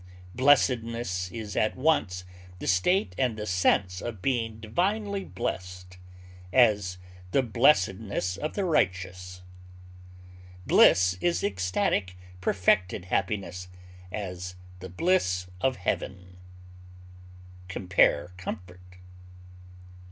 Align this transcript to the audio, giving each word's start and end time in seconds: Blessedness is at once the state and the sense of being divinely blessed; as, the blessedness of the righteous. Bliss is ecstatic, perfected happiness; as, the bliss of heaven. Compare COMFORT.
Blessedness 0.33 1.29
is 1.31 1.55
at 1.55 1.75
once 1.75 2.23
the 2.57 2.65
state 2.65 3.13
and 3.19 3.37
the 3.37 3.45
sense 3.45 4.01
of 4.01 4.19
being 4.19 4.59
divinely 4.59 5.23
blessed; 5.23 5.99
as, 6.51 6.97
the 7.29 7.43
blessedness 7.43 8.35
of 8.35 8.53
the 8.55 8.65
righteous. 8.65 9.43
Bliss 10.65 11.13
is 11.21 11.43
ecstatic, 11.43 12.17
perfected 12.41 13.05
happiness; 13.13 13.67
as, 14.11 14.55
the 14.79 14.89
bliss 14.89 15.45
of 15.61 15.75
heaven. 15.75 16.37
Compare 17.67 18.31
COMFORT. 18.37 18.95